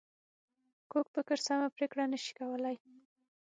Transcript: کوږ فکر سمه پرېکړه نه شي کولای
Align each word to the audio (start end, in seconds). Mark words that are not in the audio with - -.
کوږ 0.91 1.05
فکر 1.15 1.37
سمه 1.47 1.67
پرېکړه 1.75 2.03
نه 2.11 2.17
شي 2.23 2.31
کولای 2.39 2.75